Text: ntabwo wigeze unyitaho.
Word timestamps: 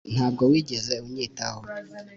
ntabwo 0.13 0.41
wigeze 0.51 0.93
unyitaho. 1.05 1.61